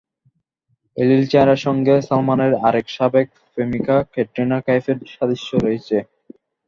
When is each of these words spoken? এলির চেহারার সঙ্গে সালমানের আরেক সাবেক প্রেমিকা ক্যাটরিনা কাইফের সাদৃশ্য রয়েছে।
এলির 0.97 1.23
চেহারার 1.31 1.59
সঙ্গে 1.65 1.93
সালমানের 2.07 2.53
আরেক 2.67 2.87
সাবেক 2.89 3.27
প্রেমিকা 3.53 3.97
ক্যাটরিনা 4.13 4.57
কাইফের 4.67 4.97
সাদৃশ্য 5.13 5.49
রয়েছে। 5.57 5.97